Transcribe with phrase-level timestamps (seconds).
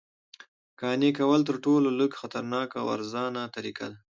[0.79, 3.97] قانع کول تر ټولو لږ خطرناکه او ارزانه طریقه ده